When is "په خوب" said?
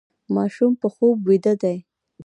0.81-1.15